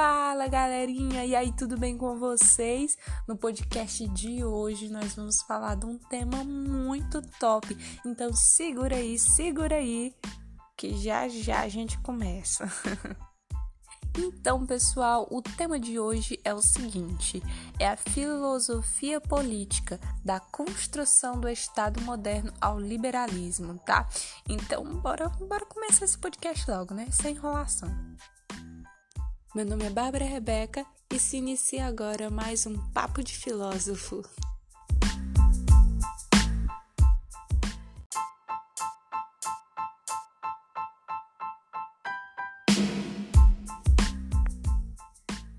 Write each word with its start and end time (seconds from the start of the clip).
Fala 0.00 0.46
galerinha, 0.46 1.24
e 1.24 1.34
aí 1.34 1.50
tudo 1.50 1.76
bem 1.76 1.98
com 1.98 2.20
vocês? 2.20 2.96
No 3.26 3.36
podcast 3.36 4.06
de 4.06 4.44
hoje 4.44 4.88
nós 4.88 5.16
vamos 5.16 5.42
falar 5.42 5.74
de 5.74 5.86
um 5.86 5.98
tema 5.98 6.44
muito 6.44 7.20
top, 7.40 7.76
então 8.06 8.32
segura 8.32 8.94
aí, 8.94 9.18
segura 9.18 9.74
aí, 9.74 10.14
que 10.76 10.96
já 10.96 11.26
já 11.26 11.62
a 11.62 11.68
gente 11.68 11.98
começa. 11.98 12.68
Então, 14.20 14.66
pessoal, 14.66 15.28
o 15.30 15.40
tema 15.40 15.78
de 15.78 15.96
hoje 16.00 16.40
é 16.42 16.52
o 16.52 16.60
seguinte: 16.60 17.40
é 17.78 17.86
a 17.86 17.96
filosofia 17.96 19.20
política 19.20 20.00
da 20.24 20.40
construção 20.40 21.38
do 21.38 21.48
Estado 21.48 22.00
moderno 22.00 22.52
ao 22.60 22.80
liberalismo, 22.80 23.78
tá? 23.86 24.08
Então, 24.48 24.84
bora, 25.00 25.28
bora 25.28 25.64
começar 25.66 26.04
esse 26.04 26.18
podcast 26.18 26.68
logo, 26.68 26.94
né? 26.94 27.06
Sem 27.12 27.36
enrolação. 27.36 27.88
Meu 29.58 29.66
nome 29.66 29.86
é 29.86 29.90
Bárbara 29.90 30.24
Rebeca 30.24 30.86
e 31.12 31.18
se 31.18 31.36
inicia 31.36 31.84
agora 31.84 32.30
mais 32.30 32.64
um 32.64 32.78
Papo 32.92 33.24
de 33.24 33.36
Filósofo. 33.36 34.24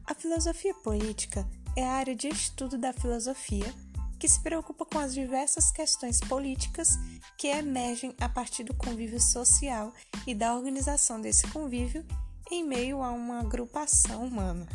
A 0.08 0.16
filosofia 0.16 0.74
política 0.76 1.46
é 1.76 1.84
a 1.84 1.92
área 1.92 2.16
de 2.16 2.30
estudo 2.30 2.78
da 2.78 2.94
filosofia 2.94 3.76
que 4.18 4.30
se 4.30 4.40
preocupa 4.40 4.86
com 4.86 4.98
as 4.98 5.14
diversas 5.14 5.74
questões 5.74 6.22
políticas 6.22 6.98
que 7.38 7.48
emergem 7.48 8.16
a 8.22 8.30
partir 8.30 8.64
do 8.64 8.74
convívio 8.74 9.20
social 9.20 9.94
e 10.26 10.34
da 10.34 10.56
organização 10.56 11.20
desse 11.20 11.46
convívio 11.50 12.06
em 12.52 12.64
meio 12.64 13.02
a 13.04 13.12
uma 13.12 13.40
agrupação 13.40 14.26
humana. 14.26 14.68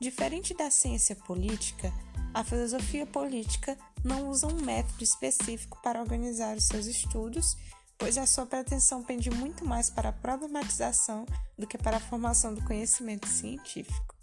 Diferente 0.00 0.54
da 0.54 0.70
ciência 0.70 1.16
política, 1.16 1.92
a 2.34 2.42
filosofia 2.42 3.06
política 3.06 3.76
não 4.04 4.28
usa 4.28 4.46
um 4.46 4.60
método 4.60 5.02
específico 5.02 5.80
para 5.82 6.00
organizar 6.00 6.56
os 6.56 6.64
seus 6.64 6.86
estudos, 6.86 7.56
pois 7.98 8.18
a 8.18 8.26
sua 8.26 8.46
pretensão 8.46 9.02
pende 9.02 9.30
muito 9.30 9.64
mais 9.64 9.88
para 9.88 10.08
a 10.08 10.12
problematização 10.12 11.24
do 11.56 11.66
que 11.66 11.78
para 11.78 11.98
a 11.98 12.00
formação 12.00 12.54
do 12.54 12.64
conhecimento 12.64 13.28
científico. 13.28 14.16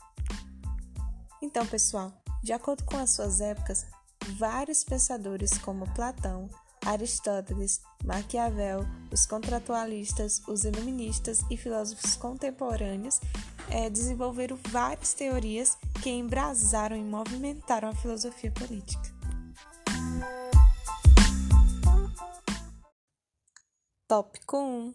Então, 1.42 1.66
pessoal, 1.66 2.12
de 2.44 2.52
acordo 2.52 2.84
com 2.84 2.98
as 2.98 3.12
suas 3.12 3.40
épocas, 3.40 3.86
vários 4.38 4.84
pensadores 4.84 5.58
como 5.58 5.90
Platão, 5.94 6.50
Aristóteles, 6.86 7.82
Maquiavel, 8.04 8.86
os 9.12 9.26
contratualistas, 9.26 10.42
os 10.48 10.64
iluministas 10.64 11.44
e 11.50 11.58
filósofos 11.58 12.16
contemporâneos 12.16 13.20
é, 13.70 13.90
desenvolveram 13.90 14.58
várias 14.70 15.14
teorias 15.14 15.78
que 16.02 16.10
embrasaram 16.10 16.98
e 16.98 17.04
movimentaram 17.04 17.90
a 17.90 17.96
filosofia 17.96 18.52
política. 18.52 19.20
Tópico 24.08 24.58
1 24.58 24.94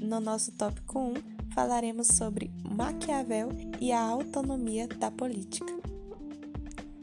No 0.00 0.20
nosso 0.20 0.52
tópico 0.52 0.98
1, 0.98 1.33
falaremos 1.54 2.08
sobre 2.08 2.50
Maquiavel 2.68 3.50
e 3.80 3.92
a 3.92 4.02
autonomia 4.02 4.88
da 4.88 5.10
política. 5.10 5.72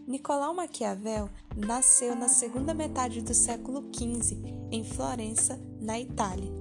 Nicolau 0.06 0.54
Maquiavel 0.54 1.30
nasceu 1.56 2.16
na 2.16 2.28
segunda 2.28 2.74
metade 2.74 3.22
do 3.22 3.34
século 3.34 3.90
XV 3.96 4.38
em 4.70 4.84
Florença, 4.84 5.58
na 5.80 5.98
Itália. 6.00 6.52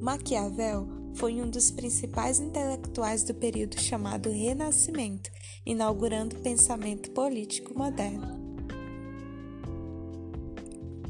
Maquiavel 0.00 0.88
foi 1.14 1.40
um 1.40 1.48
dos 1.48 1.70
principais 1.70 2.40
intelectuais 2.40 3.22
do 3.22 3.34
período 3.34 3.78
chamado 3.80 4.28
Renascimento, 4.28 5.30
inaugurando 5.64 6.36
o 6.36 6.40
pensamento 6.40 7.10
político 7.12 7.76
moderno. 7.76 8.36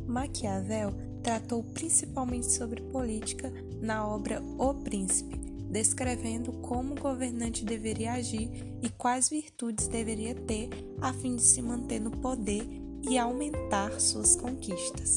Maquiavel 0.06 0.92
tratou 1.22 1.62
principalmente 1.62 2.50
sobre 2.50 2.80
política 2.82 3.52
na 3.80 4.06
obra 4.06 4.42
O 4.58 4.74
Príncipe, 4.74 5.37
descrevendo 5.68 6.52
como 6.52 6.94
o 6.94 7.00
governante 7.00 7.64
deveria 7.64 8.12
agir 8.12 8.50
e 8.82 8.88
quais 8.88 9.28
virtudes 9.28 9.86
deveria 9.86 10.34
ter 10.34 10.70
a 11.00 11.12
fim 11.12 11.36
de 11.36 11.42
se 11.42 11.60
manter 11.60 12.00
no 12.00 12.10
poder 12.10 12.66
e 13.08 13.18
aumentar 13.18 14.00
suas 14.00 14.34
conquistas. 14.34 15.16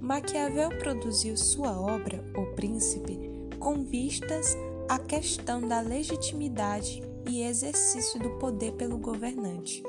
Maquiavel 0.00 0.70
produziu 0.78 1.36
sua 1.36 1.78
obra, 1.78 2.24
O 2.36 2.54
Príncipe, 2.54 3.18
com 3.58 3.84
vistas 3.84 4.56
à 4.88 4.98
questão 4.98 5.60
da 5.60 5.80
legitimidade 5.80 7.02
e 7.28 7.42
exercício 7.42 8.18
do 8.18 8.30
poder 8.38 8.72
pelo 8.72 8.98
governante, 8.98 9.82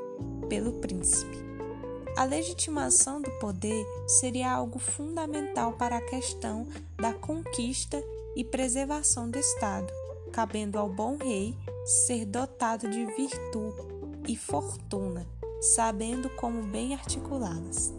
pelo 0.50 0.74
príncipe. 0.74 1.38
A 2.18 2.26
legitimação 2.26 3.22
do 3.22 3.32
poder 3.40 3.86
seria 4.06 4.52
algo 4.52 4.78
fundamental 4.78 5.74
para 5.74 5.98
a 5.98 6.02
questão 6.02 6.68
da 6.98 7.14
conquista 7.14 8.04
e 8.36 8.44
preservação 8.44 9.30
do 9.30 9.38
Estado, 9.38 9.92
cabendo 10.32 10.78
ao 10.78 10.90
bom 10.90 11.18
rei 11.18 11.56
ser 12.06 12.26
dotado 12.26 12.90
de 12.90 13.06
virtude 13.06 13.82
e 14.28 14.36
fortuna, 14.36 15.28
sabendo 15.60 16.30
como 16.32 16.64
bem 16.64 16.94
articulá-las. 16.94 17.94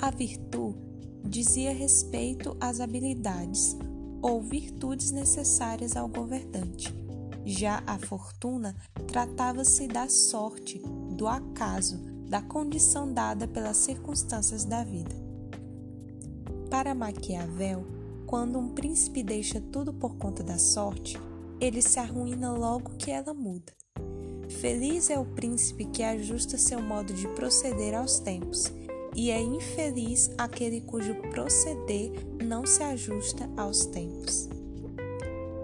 A 0.00 0.10
virtude 0.10 0.78
dizia 1.24 1.72
respeito 1.72 2.56
às 2.60 2.80
habilidades 2.80 3.76
ou 4.22 4.42
virtudes 4.42 5.10
necessárias 5.10 5.96
ao 5.96 6.08
governante. 6.08 6.94
Já 7.44 7.82
a 7.86 7.98
fortuna 7.98 8.74
tratava-se 9.06 9.86
da 9.86 10.08
sorte, 10.08 10.82
do 11.12 11.26
acaso, 11.26 11.98
da 12.28 12.42
condição 12.42 13.12
dada 13.12 13.46
pelas 13.46 13.76
circunstâncias 13.76 14.64
da 14.64 14.82
vida. 14.82 15.14
Para 16.68 16.94
Maquiavel, 16.94 17.95
quando 18.26 18.58
um 18.58 18.68
príncipe 18.68 19.22
deixa 19.22 19.60
tudo 19.60 19.92
por 19.92 20.16
conta 20.16 20.42
da 20.42 20.58
sorte, 20.58 21.16
ele 21.60 21.80
se 21.80 21.98
arruína 21.98 22.52
logo 22.52 22.96
que 22.98 23.10
ela 23.10 23.32
muda. 23.32 23.72
Feliz 24.60 25.10
é 25.10 25.18
o 25.18 25.24
príncipe 25.24 25.84
que 25.86 26.02
ajusta 26.02 26.58
seu 26.58 26.82
modo 26.82 27.14
de 27.14 27.28
proceder 27.28 27.94
aos 27.94 28.18
tempos, 28.18 28.72
e 29.14 29.30
é 29.30 29.40
infeliz 29.40 30.30
aquele 30.36 30.80
cujo 30.80 31.14
proceder 31.30 32.12
não 32.44 32.66
se 32.66 32.82
ajusta 32.82 33.48
aos 33.56 33.86
tempos. 33.86 34.48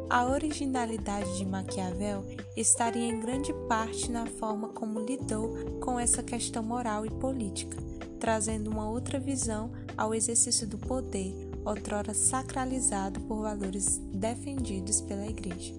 A 0.09 0.27
originalidade 0.27 1.39
de 1.39 1.45
Maquiavel 1.45 2.25
estaria 2.57 3.09
em 3.09 3.19
grande 3.19 3.53
parte 3.69 4.11
na 4.11 4.27
forma 4.27 4.69
como 4.69 5.01
lidou 5.01 5.55
com 5.81 5.99
essa 5.99 6.23
questão 6.23 6.63
moral 6.63 7.05
e 7.05 7.11
política, 7.11 7.77
trazendo 8.21 8.71
uma 8.71 8.89
outra 8.89 9.19
visão 9.19 9.73
ao 9.97 10.15
exercício 10.15 10.67
do 10.67 10.79
poder 10.79 11.52
outrora 11.65 12.15
sacralizado 12.15 13.21
por 13.23 13.43
valores 13.43 13.99
defendidos 14.13 15.01
pela 15.01 15.27
Igreja. 15.27 15.75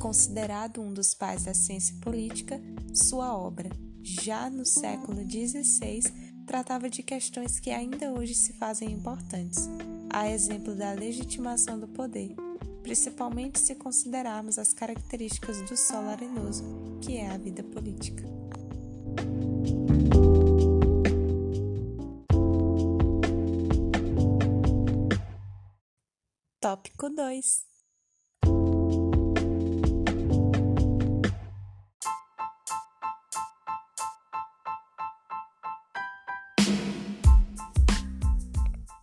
Considerado 0.00 0.80
um 0.80 0.92
dos 0.92 1.14
pais 1.14 1.44
da 1.44 1.54
ciência 1.54 1.96
política, 2.00 2.60
sua 2.92 3.36
obra, 3.36 3.70
já 4.02 4.48
no 4.50 4.64
século 4.64 5.18
XVI, 5.28 6.00
tratava 6.46 6.88
de 6.88 7.02
questões 7.02 7.58
que 7.58 7.70
ainda 7.70 8.12
hoje 8.12 8.34
se 8.34 8.52
fazem 8.52 8.92
importantes, 8.92 9.68
a 10.10 10.30
exemplo 10.30 10.74
da 10.74 10.92
legitimação 10.92 11.78
do 11.78 11.88
poder, 11.88 12.36
principalmente 12.82 13.58
se 13.58 13.74
considerarmos 13.74 14.58
as 14.58 14.72
características 14.72 15.60
do 15.62 15.76
sol 15.76 16.08
arenoso, 16.08 16.64
que 17.00 17.16
é 17.16 17.28
a 17.28 17.36
vida 17.36 17.62
política. 17.64 18.35
Tópico 26.66 27.08
2 27.08 27.64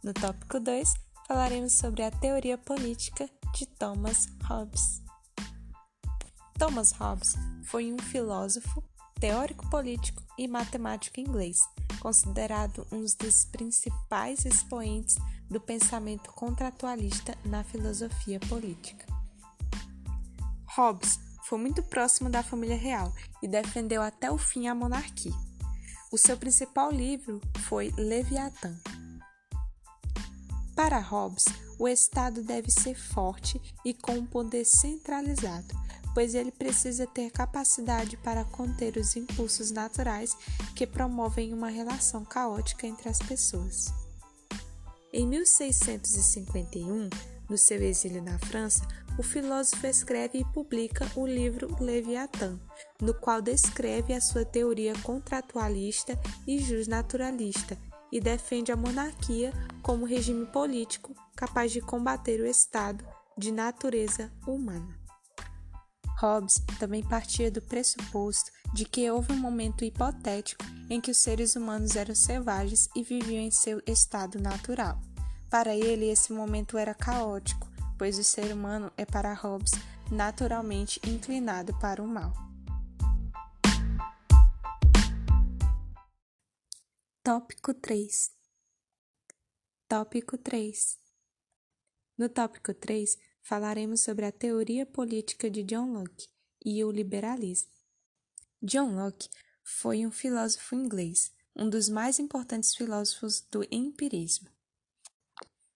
No 0.04 0.14
tópico 0.14 0.60
2, 0.60 0.94
falaremos 1.26 1.72
sobre 1.72 2.04
a 2.04 2.12
teoria 2.12 2.58
política 2.58 3.30
de 3.56 3.66
Thomas 3.66 4.28
Hobbes. 4.44 5.02
Thomas 6.60 6.92
Hobbes 6.92 7.36
foi 7.64 7.94
um 7.94 7.98
filósofo, 7.98 8.84
teórico 9.22 9.70
político 9.70 10.22
e 10.38 10.50
matemático 10.50 11.22
inglês, 11.22 11.62
considerado 12.04 12.86
um 12.92 13.00
dos 13.00 13.46
principais 13.46 14.44
expoentes 14.44 15.16
do 15.50 15.62
pensamento 15.62 16.34
contratualista 16.34 17.34
na 17.46 17.64
filosofia 17.64 18.42
política. 18.42 19.06
Hobbes 20.76 21.18
foi 21.46 21.58
muito 21.58 21.82
próximo 21.82 22.30
da 22.30 22.44
família 22.44 22.76
real 22.76 23.14
e 23.42 23.48
defendeu 23.48 24.02
até 24.02 24.30
o 24.30 24.38
fim 24.38 24.68
a 24.68 24.76
monarquia. 24.76 25.32
O 26.12 26.18
seu 26.18 26.36
principal 26.36 26.92
livro 26.92 27.40
foi 27.60 27.94
Leviatã. 27.98 28.78
Para 30.76 31.00
Hobbes, 31.00 31.46
o 31.80 31.88
Estado 31.88 32.44
deve 32.44 32.70
ser 32.70 32.96
forte 32.96 33.62
e 33.86 33.94
com 33.94 34.14
um 34.14 34.26
poder 34.26 34.66
centralizado, 34.66 35.74
pois 36.14 36.36
ele 36.36 36.52
precisa 36.52 37.08
ter 37.08 37.32
capacidade 37.32 38.18
para 38.18 38.44
conter 38.46 38.98
os 38.98 39.16
impulsos 39.16 39.72
naturais 39.72 40.36
que 40.76 40.86
promovem 40.86 41.54
uma 41.54 41.70
relação 41.70 42.24
caótica 42.24 42.88
entre 42.88 43.10
as 43.10 43.20
pessoas. 43.20 43.94
Em 45.12 45.28
1651, 45.28 47.10
no 47.50 47.58
seu 47.58 47.82
exílio 47.82 48.22
na 48.22 48.40
França, 48.40 48.88
o 49.18 49.22
filósofo 49.22 49.86
escreve 49.86 50.40
e 50.40 50.46
publica 50.46 51.08
o 51.16 51.28
livro 51.28 51.76
Leviatã, 51.80 52.60
no 53.00 53.14
qual 53.14 53.42
descreve 53.42 54.14
a 54.14 54.22
sua 54.22 54.44
teoria 54.44 54.94
contratualista 55.04 56.20
e 56.48 56.58
justnaturalista 56.58 57.78
e 58.12 58.20
defende 58.20 58.72
a 58.72 58.76
monarquia 58.76 59.54
como 59.82 60.06
regime 60.06 60.46
político 60.48 61.16
capaz 61.36 61.72
de 61.72 61.82
combater 61.82 62.40
o 62.40 62.48
Estado 62.48 63.06
de 63.38 63.52
natureza 63.52 64.32
humana. 64.48 65.03
Hobbes 66.20 66.62
também 66.80 67.04
partia 67.04 67.52
do 67.52 67.62
pressuposto 67.62 68.52
de 68.74 68.86
que 68.86 69.10
houve 69.10 69.34
um 69.34 69.38
momento 69.38 69.84
hipotético 69.84 70.64
em 70.90 71.00
que 71.00 71.12
os 71.12 71.18
seres 71.18 71.56
humanos 71.56 71.96
eram 71.96 72.16
selvagens 72.16 72.90
e 72.96 73.04
viviam 73.04 73.42
em 73.42 73.52
seu 73.52 73.82
estado 73.86 74.40
natural. 74.40 75.00
Para 75.50 75.76
ele, 75.76 76.10
esse 76.10 76.34
momento 76.34 76.78
era 76.78 76.94
caótico, 76.94 77.68
pois 77.98 78.18
o 78.18 78.24
ser 78.24 78.52
humano 78.54 78.92
é 78.98 79.06
para 79.06 79.34
Hobbes 79.34 79.72
naturalmente 80.12 81.00
inclinado 81.08 81.78
para 81.80 82.02
o 82.02 82.08
mal. 82.08 82.34
Tópico 87.24 87.74
3 87.74 88.32
Tópico 89.88 90.38
3 90.38 91.00
No 92.18 92.28
tópico 92.28 92.74
3, 92.74 93.18
falaremos 93.44 94.02
sobre 94.02 94.26
a 94.26 94.32
teoria 94.32 94.86
política 94.86 95.50
de 95.50 95.64
John 95.64 95.94
Locke 95.94 96.28
e 96.66 96.84
o 96.84 96.92
liberalismo. 96.92 97.70
John 98.62 98.96
Locke 98.96 99.30
foi 99.64 100.06
um 100.06 100.12
filósofo 100.12 100.74
inglês, 100.74 101.32
um 101.56 101.70
dos 101.70 101.90
mais 101.90 102.18
importantes 102.18 102.74
filósofos 102.74 103.42
do 103.52 103.64
empirismo. 103.70 104.50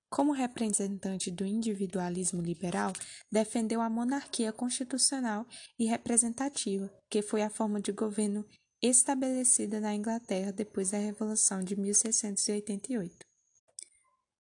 Como 0.10 0.32
representante 0.32 1.30
do 1.30 1.46
individualismo 1.46 2.42
liberal, 2.42 2.94
defendeu 3.30 3.82
a 3.82 3.90
monarquia 3.90 4.54
constitucional 4.54 5.46
e 5.78 5.86
representativa, 5.86 6.90
que 7.10 7.22
foi 7.22 7.42
a 7.44 7.50
forma 7.50 7.82
de 7.82 7.92
governo 7.92 8.46
estabelecida 8.82 9.82
na 9.82 9.94
Inglaterra 9.94 10.54
depois 10.54 10.92
da 10.92 10.98
Revolução 10.98 11.62
de 11.62 11.76
1688. 11.76 13.26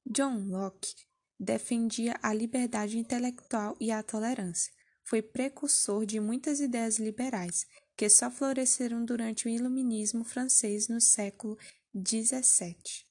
John 0.05 0.47
Locke 0.47 0.95
defendia 1.39 2.17
a 2.21 2.33
liberdade 2.33 2.97
intelectual 2.97 3.75
e 3.79 3.91
a 3.91 4.01
tolerância. 4.01 4.73
Foi 5.03 5.21
precursor 5.21 6.05
de 6.05 6.19
muitas 6.19 6.59
ideias 6.59 6.97
liberais, 6.97 7.65
que 7.95 8.09
só 8.09 8.29
floresceram 8.29 9.05
durante 9.05 9.47
o 9.47 9.49
Iluminismo 9.49 10.23
francês 10.23 10.87
no 10.87 10.99
século 10.99 11.57
XVII. 11.95 13.05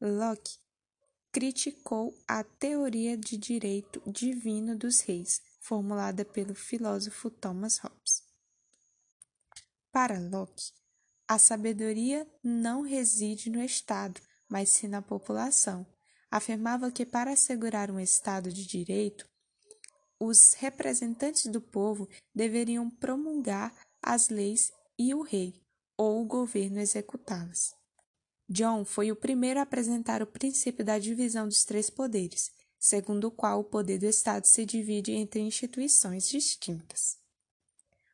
Locke 0.00 0.58
criticou 1.30 2.16
a 2.26 2.42
teoria 2.42 3.16
de 3.16 3.36
direito 3.36 4.02
divino 4.10 4.76
dos 4.76 5.00
reis, 5.00 5.40
formulada 5.60 6.24
pelo 6.24 6.54
filósofo 6.54 7.30
Thomas 7.30 7.78
Hobbes. 7.78 8.24
Para 9.92 10.18
Locke, 10.18 10.72
a 11.28 11.38
sabedoria 11.38 12.26
não 12.42 12.82
reside 12.82 13.50
no 13.50 13.62
Estado, 13.62 14.20
mas 14.48 14.70
sim 14.70 14.88
na 14.88 15.00
população, 15.00 15.86
afirmava 16.30 16.90
que 16.90 17.04
para 17.04 17.32
assegurar 17.32 17.90
um 17.90 17.98
Estado 17.98 18.52
de 18.52 18.66
direito, 18.66 19.28
os 20.18 20.52
representantes 20.52 21.46
do 21.46 21.60
povo 21.60 22.08
deveriam 22.34 22.90
promulgar 22.90 23.74
as 24.02 24.28
leis 24.28 24.70
e 24.98 25.14
o 25.14 25.22
rei 25.22 25.60
ou 25.96 26.22
o 26.22 26.26
governo 26.26 26.78
executá-las. 26.78 27.74
John 28.48 28.84
foi 28.84 29.10
o 29.10 29.16
primeiro 29.16 29.60
a 29.60 29.62
apresentar 29.62 30.22
o 30.22 30.26
princípio 30.26 30.84
da 30.84 30.98
divisão 30.98 31.46
dos 31.46 31.64
três 31.64 31.88
poderes, 31.88 32.50
segundo 32.78 33.28
o 33.28 33.30
qual 33.30 33.60
o 33.60 33.64
poder 33.64 33.98
do 33.98 34.06
Estado 34.06 34.46
se 34.46 34.64
divide 34.64 35.12
entre 35.12 35.40
instituições 35.40 36.28
distintas: 36.28 37.18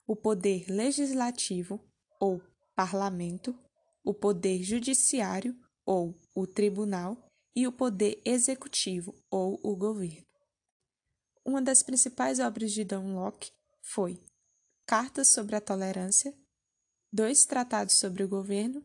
o 0.07 0.15
poder 0.15 0.67
legislativo, 0.69 1.81
ou 2.21 2.43
parlamento, 2.75 3.59
o 4.05 4.13
poder 4.13 4.63
judiciário, 4.63 5.57
ou 5.85 6.15
o 6.35 6.47
tribunal, 6.47 7.17
e 7.57 7.67
o 7.67 7.73
poder 7.73 8.21
executivo 8.23 9.15
ou 9.31 9.59
o 9.63 9.75
governo. 9.75 10.27
Uma 11.43 11.63
das 11.63 11.83
principais 11.83 12.39
obras 12.39 12.71
de 12.71 12.85
John 12.85 13.15
Locke 13.15 13.51
foi 13.81 14.23
Cartas 14.87 15.29
sobre 15.29 15.57
a 15.57 15.61
Tolerância, 15.61 16.37
dois 17.11 17.47
tratados 17.47 17.95
sobre 17.95 18.23
o 18.23 18.29
governo, 18.29 18.85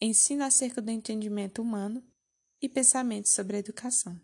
Ensino 0.00 0.44
acerca 0.44 0.80
do 0.80 0.90
entendimento 0.90 1.60
humano 1.60 2.04
e 2.62 2.68
Pensamento 2.68 3.28
sobre 3.28 3.56
a 3.56 3.60
educação. 3.60 4.20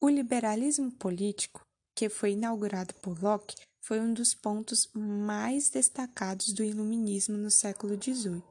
O 0.00 0.08
liberalismo 0.08 0.92
político, 0.92 1.62
que 1.96 2.08
foi 2.08 2.32
inaugurado 2.32 2.94
por 2.94 3.20
Locke, 3.20 3.56
foi 3.86 4.00
um 4.00 4.12
dos 4.12 4.34
pontos 4.34 4.90
mais 4.92 5.70
destacados 5.70 6.52
do 6.52 6.64
Iluminismo 6.64 7.36
no 7.36 7.52
século 7.52 7.94
XVIII. 7.94 8.42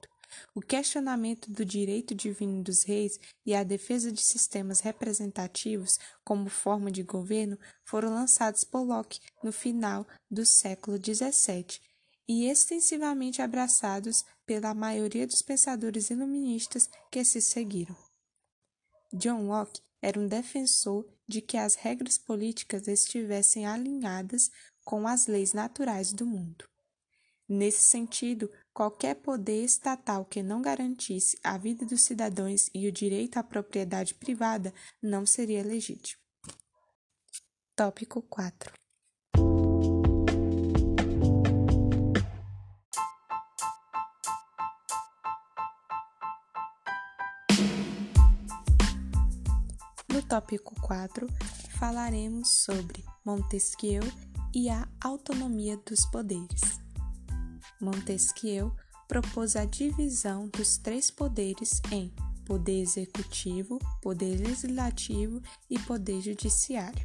O 0.56 0.62
questionamento 0.62 1.52
do 1.52 1.66
direito 1.66 2.16
divino 2.16 2.64
dos 2.64 2.84
reis 2.84 3.20
e 3.46 3.54
a 3.54 3.62
defesa 3.62 4.14
de 4.14 4.22
sistemas 4.22 4.80
representativos 4.80 6.00
como 6.24 6.50
forma 6.50 6.90
de 6.90 7.04
governo 7.04 7.60
foram 7.84 8.14
lançados 8.14 8.64
por 8.64 8.84
Locke 8.84 9.20
no 9.44 9.52
final 9.52 10.08
do 10.32 10.46
século 10.46 10.98
XVII 10.98 11.82
e 12.30 12.50
extensivamente 12.50 13.42
abraçados 13.42 14.24
pela 14.46 14.74
maioria 14.74 15.28
dos 15.28 15.42
pensadores 15.42 16.10
iluministas 16.10 16.90
que 17.12 17.26
se 17.26 17.42
seguiram. 17.42 17.96
John 19.12 19.48
Locke 19.48 19.82
era 20.02 20.18
um 20.18 20.28
defensor 20.28 21.06
de 21.28 21.42
que 21.42 21.58
as 21.58 21.76
regras 21.76 22.18
políticas 22.18 22.88
estivessem 22.88 23.66
alinhadas 23.66 24.50
com 24.86 25.08
as 25.08 25.26
leis 25.26 25.52
naturais 25.52 26.14
do 26.14 26.26
mundo. 26.26 26.66
Nesse 27.50 27.82
sentido, 27.82 28.50
qualquer 28.74 29.16
poder 29.16 29.64
estatal 29.64 30.24
que 30.26 30.42
não 30.42 30.62
garantisse 30.62 31.38
a 31.44 31.58
vida 31.58 31.86
dos 31.86 32.02
cidadãos 32.02 32.70
e 32.74 32.88
o 32.88 32.92
direito 32.92 33.38
à 33.38 33.44
propriedade 33.44 34.14
privada 34.14 34.74
não 35.02 35.26
seria 35.26 35.64
legítimo. 35.64 36.22
Tópico 37.76 38.22
4 38.22 38.74
No 50.10 50.24
tópico 50.24 50.74
4, 50.82 51.28
falaremos 51.78 52.50
sobre 52.64 53.04
Montesquieu 53.26 54.02
e 54.56 54.70
a 54.70 54.88
autonomia 55.02 55.78
dos 55.86 56.06
poderes. 56.06 56.80
Montesquieu 57.82 58.74
propôs 59.06 59.58
a 59.58 59.66
divisão 59.66 60.48
dos 60.48 60.78
três 60.78 61.12
poderes 61.12 61.82
em 61.92 62.12
poder 62.46 62.80
executivo, 62.80 63.78
poder 64.02 64.40
legislativo 64.40 65.42
e 65.70 65.78
poder 65.80 66.22
judiciário. 66.22 67.04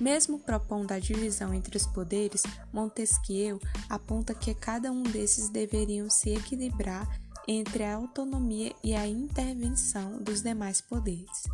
Mesmo 0.00 0.40
propondo 0.40 0.90
a 0.90 0.98
divisão 0.98 1.54
entre 1.54 1.76
os 1.76 1.86
poderes, 1.86 2.42
Montesquieu 2.72 3.60
aponta 3.88 4.34
que 4.34 4.52
cada 4.52 4.90
um 4.90 5.04
desses 5.04 5.48
deveriam 5.48 6.10
se 6.10 6.30
equilibrar 6.30 7.06
entre 7.46 7.84
a 7.84 7.94
autonomia 7.94 8.74
e 8.82 8.94
a 8.94 9.06
intervenção 9.06 10.20
dos 10.20 10.42
demais 10.42 10.80
poderes. 10.80 11.44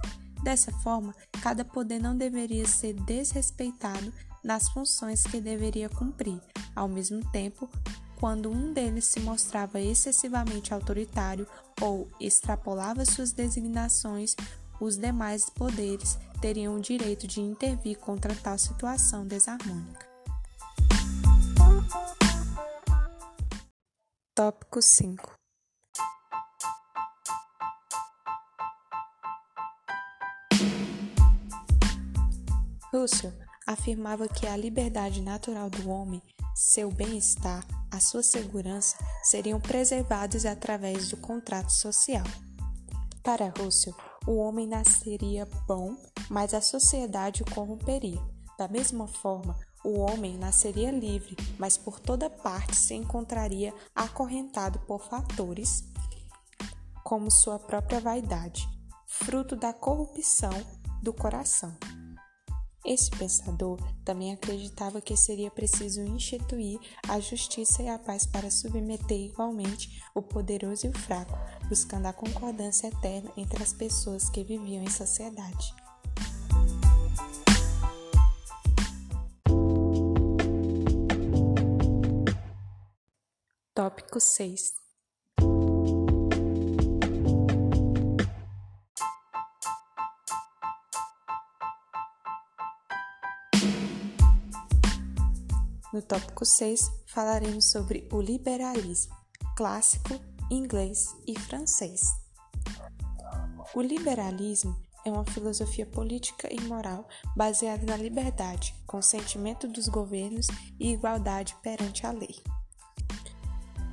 Dessa 0.43 0.73
forma, 0.73 1.15
cada 1.43 1.65
poder 1.65 1.99
não 1.99 2.17
deveria 2.17 2.67
ser 2.67 2.95
desrespeitado 2.95 4.13
nas 4.43 4.69
funções 4.69 5.25
que 5.25 5.41
deveria 5.41 5.89
cumprir. 5.89 6.41
Ao 6.75 6.89
mesmo 6.89 7.25
tempo, 7.31 7.69
quando 8.19 8.51
um 8.51 8.73
deles 8.73 9.05
se 9.05 9.21
mostrava 9.21 9.81
excessivamente 9.81 10.75
autoritário 10.75 11.47
ou 11.81 12.09
extrapolava 12.21 13.05
suas 13.05 13.33
designações, 13.33 14.35
os 14.81 14.97
demais 14.97 15.49
poderes 15.51 16.19
teriam 16.41 16.77
o 16.77 16.81
direito 16.81 17.27
de 17.27 17.41
intervir 17.41 17.99
contra 17.99 18.35
tal 18.35 18.59
situação 18.59 19.27
desarmônica. 19.27 20.07
Tópico 24.35 24.81
5 24.81 25.35
Russell 32.93 33.48
afirmava 33.69 34.27
que 34.27 34.47
a 34.47 34.57
liberdade 34.57 35.21
natural 35.21 35.69
do 35.69 35.91
homem, 35.91 36.23
seu 36.55 36.91
bem-estar, 36.91 37.67
a 37.91 38.01
sua 38.01 38.23
segurança 38.23 38.97
seriam 39.23 39.61
preservados 39.61 40.47
através 40.47 41.11
do 41.11 41.19
contrato 41.19 41.71
social. 41.71 42.25
Para 43.23 43.53
Russell, 43.59 43.95
o 44.27 44.37
homem 44.37 44.67
nasceria 44.67 45.47
bom, 45.67 45.95
mas 46.31 46.55
a 46.55 46.63
sociedade 46.63 47.43
o 47.43 47.55
corromperia. 47.55 48.19
Da 48.59 48.67
mesma 48.67 49.07
forma, 49.07 49.55
o 49.85 49.99
homem 49.99 50.39
nasceria 50.39 50.91
livre, 50.91 51.37
mas 51.59 51.77
por 51.77 52.01
toda 52.01 52.31
parte 52.31 52.75
se 52.75 52.95
encontraria 52.95 53.75
acorrentado 53.95 54.79
por 54.81 55.03
fatores 55.03 55.85
como 57.05 57.31
sua 57.31 57.59
própria 57.59 58.01
vaidade, 58.01 58.67
fruto 59.07 59.55
da 59.55 59.75
corrupção 59.75 60.53
do 61.03 61.13
coração. 61.13 61.77
Esse 62.89 63.11
pensador 63.11 63.79
também 64.03 64.33
acreditava 64.33 64.99
que 64.99 65.15
seria 65.15 65.51
preciso 65.51 66.01
instituir 66.01 66.81
a 67.07 67.21
justiça 67.21 67.83
e 67.83 67.89
a 67.91 67.99
paz 67.99 68.25
para 68.25 68.51
submeter 68.51 69.21
igualmente 69.21 70.03
o 70.15 70.23
poderoso 70.23 70.87
e 70.87 70.89
o 70.89 70.99
fraco, 70.99 71.39
buscando 71.69 72.07
a 72.07 72.15
concordância 72.15 72.87
eterna 72.87 73.31
entre 73.37 73.63
as 73.63 73.75
pessoas 73.75 74.31
que 74.31 74.43
viviam 74.43 74.83
em 74.83 74.89
sociedade. 74.89 75.75
Tópico 83.75 84.19
6 84.19 84.88
No 95.93 96.03
tópico 96.03 96.45
6, 96.45 96.91
falaremos 97.07 97.71
sobre 97.71 98.07
o 98.13 98.21
liberalismo 98.21 99.17
clássico, 99.57 100.21
inglês 100.51 101.17
e 101.27 101.37
francês. 101.37 102.15
O 103.75 103.83
liberalismo 103.83 104.77
é 105.05 105.11
uma 105.11 105.25
filosofia 105.25 105.85
política 105.87 106.49
e 106.53 106.61
moral 106.61 107.09
baseada 107.35 107.85
na 107.85 107.97
liberdade, 107.97 108.75
consentimento 108.87 109.67
dos 109.67 109.89
governos 109.89 110.47
e 110.79 110.93
igualdade 110.93 111.57
perante 111.63 112.07
a 112.07 112.13
lei. 112.13 112.37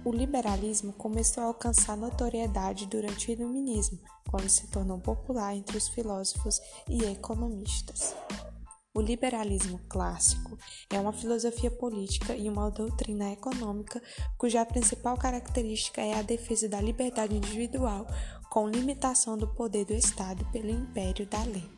O 0.04 0.12
liberalismo 0.12 0.94
começou 0.94 1.44
a 1.44 1.48
alcançar 1.48 1.98
notoriedade 1.98 2.86
durante 2.86 3.30
o 3.30 3.32
Iluminismo, 3.32 4.00
quando 4.30 4.48
se 4.50 4.68
tornou 4.68 5.00
popular 5.00 5.56
entre 5.56 5.78
os 5.78 5.88
filósofos 5.88 6.62
e 6.88 7.06
economistas. 7.06 8.14
O 8.96 9.02
liberalismo 9.02 9.78
clássico 9.90 10.58
é 10.90 10.98
uma 10.98 11.12
filosofia 11.12 11.70
política 11.70 12.34
e 12.34 12.48
uma 12.48 12.72
doutrina 12.72 13.30
econômica 13.34 14.02
cuja 14.38 14.66
principal 14.66 15.18
característica 15.18 16.00
é 16.02 16.18
a 16.18 16.22
defesa 16.22 16.70
da 16.70 16.80
liberdade 16.80 17.36
individual 17.36 18.08
com 18.50 18.70
limitação 18.70 19.38
do 19.38 19.50
poder 19.50 19.84
do 19.84 19.94
Estado 19.94 20.46
pelo 20.46 20.70
império 20.70 21.28
da 21.28 21.44
lei. 21.44 21.70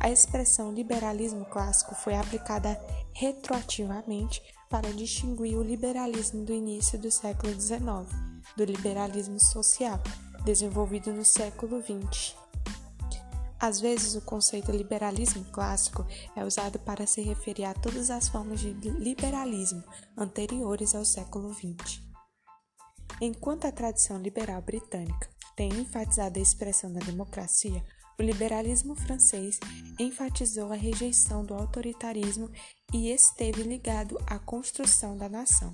A 0.00 0.10
expressão 0.10 0.72
liberalismo 0.72 1.44
clássico 1.44 1.94
foi 1.94 2.14
aplicada 2.14 2.80
retroativamente 3.12 4.42
para 4.70 4.90
distinguir 4.94 5.58
o 5.58 5.62
liberalismo 5.62 6.42
do 6.42 6.54
início 6.54 6.98
do 6.98 7.10
século 7.10 7.52
XIX 7.52 8.32
do 8.56 8.64
liberalismo 8.64 9.38
social, 9.38 10.00
desenvolvido 10.44 11.12
no 11.12 11.24
século 11.24 11.82
XX. 11.82 12.41
Às 13.62 13.80
vezes, 13.80 14.16
o 14.16 14.20
conceito 14.20 14.72
liberalismo 14.72 15.44
clássico 15.52 16.04
é 16.34 16.44
usado 16.44 16.80
para 16.80 17.06
se 17.06 17.20
referir 17.20 17.64
a 17.64 17.72
todas 17.72 18.10
as 18.10 18.28
formas 18.28 18.58
de 18.58 18.72
liberalismo 18.72 19.84
anteriores 20.18 20.96
ao 20.96 21.04
século 21.04 21.54
XX. 21.54 22.02
Enquanto 23.20 23.66
a 23.66 23.70
tradição 23.70 24.18
liberal 24.18 24.60
britânica 24.62 25.30
tem 25.54 25.68
enfatizado 25.74 26.40
a 26.40 26.42
expressão 26.42 26.92
da 26.92 26.98
democracia, 26.98 27.84
o 28.18 28.22
liberalismo 28.24 28.96
francês 28.96 29.60
enfatizou 29.96 30.72
a 30.72 30.76
rejeição 30.76 31.44
do 31.44 31.54
autoritarismo 31.54 32.50
e 32.92 33.10
esteve 33.10 33.62
ligado 33.62 34.18
à 34.26 34.40
construção 34.40 35.16
da 35.16 35.28
nação. 35.28 35.72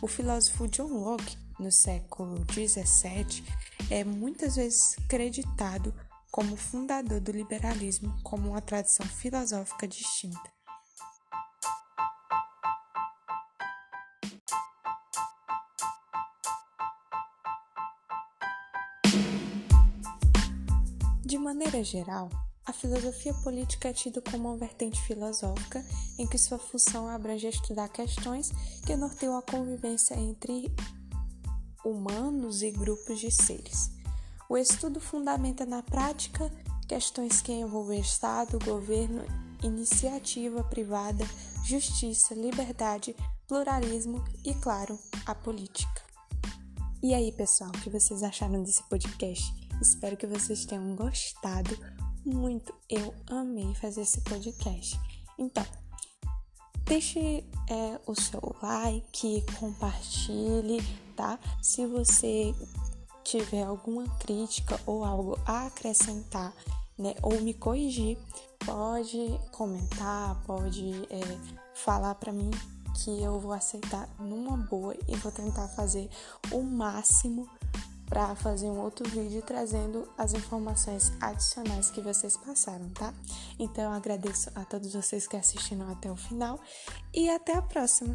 O 0.00 0.06
filósofo 0.06 0.66
John 0.68 0.88
Locke, 0.88 1.36
no 1.60 1.70
século 1.70 2.46
XVII, 2.50 3.44
é 3.90 4.04
muitas 4.04 4.56
vezes 4.56 4.96
creditado 5.06 5.92
como 6.30 6.56
fundador 6.56 7.20
do 7.20 7.32
liberalismo 7.32 8.14
como 8.22 8.50
uma 8.50 8.60
tradição 8.60 9.06
filosófica 9.06 9.86
distinta. 9.86 10.56
De 21.24 21.38
maneira 21.38 21.82
geral, 21.82 22.30
a 22.64 22.72
filosofia 22.72 23.32
política 23.34 23.88
é 23.88 23.92
tida 23.92 24.20
como 24.20 24.48
uma 24.48 24.56
vertente 24.56 25.00
filosófica 25.02 25.84
em 26.18 26.26
que 26.26 26.36
sua 26.36 26.58
função 26.58 27.08
abrange 27.08 27.46
estudar 27.46 27.88
questões 27.88 28.50
que 28.84 28.96
norteiam 28.96 29.36
a 29.36 29.42
convivência 29.42 30.14
entre 30.14 30.72
humanos 31.84 32.62
e 32.62 32.70
grupos 32.72 33.20
de 33.20 33.30
seres. 33.30 33.95
O 34.48 34.56
estudo 34.56 35.00
fundamenta 35.00 35.66
na 35.66 35.82
prática 35.82 36.50
questões 36.86 37.40
que 37.40 37.52
envolvem 37.52 38.00
Estado, 38.00 38.58
governo, 38.64 39.24
iniciativa 39.62 40.62
privada, 40.62 41.24
justiça, 41.64 42.32
liberdade, 42.32 43.16
pluralismo 43.48 44.24
e, 44.44 44.54
claro, 44.54 44.98
a 45.24 45.34
política. 45.34 46.02
E 47.02 47.12
aí, 47.12 47.32
pessoal, 47.32 47.70
o 47.70 47.80
que 47.80 47.90
vocês 47.90 48.22
acharam 48.22 48.62
desse 48.62 48.82
podcast? 48.84 49.52
Espero 49.80 50.16
que 50.16 50.26
vocês 50.26 50.64
tenham 50.64 50.94
gostado 50.94 51.76
muito. 52.24 52.72
Eu 52.88 53.12
amei 53.28 53.74
fazer 53.74 54.02
esse 54.02 54.20
podcast. 54.20 54.98
Então, 55.38 55.66
deixe 56.84 57.44
é, 57.68 58.00
o 58.06 58.14
seu 58.14 58.56
like, 58.62 59.44
compartilhe, 59.58 60.80
tá? 61.16 61.38
Se 61.60 61.86
você 61.86 62.54
tiver 63.26 63.64
alguma 63.64 64.08
crítica 64.18 64.78
ou 64.86 65.04
algo 65.04 65.38
a 65.44 65.66
acrescentar, 65.66 66.52
né, 66.96 67.14
ou 67.22 67.40
me 67.40 67.52
corrigir, 67.52 68.16
pode 68.64 69.38
comentar, 69.50 70.40
pode 70.46 70.92
é, 71.10 71.20
falar 71.74 72.14
para 72.14 72.32
mim 72.32 72.50
que 72.94 73.22
eu 73.22 73.38
vou 73.40 73.52
aceitar 73.52 74.08
numa 74.18 74.56
boa 74.56 74.94
e 75.08 75.16
vou 75.16 75.32
tentar 75.32 75.68
fazer 75.68 76.08
o 76.52 76.62
máximo 76.62 77.48
para 78.06 78.36
fazer 78.36 78.66
um 78.66 78.78
outro 78.78 79.08
vídeo 79.10 79.42
trazendo 79.42 80.08
as 80.16 80.32
informações 80.32 81.12
adicionais 81.20 81.90
que 81.90 82.00
vocês 82.00 82.36
passaram, 82.36 82.88
tá? 82.90 83.12
Então 83.58 83.84
eu 83.84 83.90
agradeço 83.90 84.48
a 84.54 84.64
todos 84.64 84.94
vocês 84.94 85.26
que 85.26 85.36
assistiram 85.36 85.90
até 85.90 86.10
o 86.10 86.16
final 86.16 86.60
e 87.12 87.28
até 87.28 87.56
a 87.56 87.62
próxima. 87.62 88.14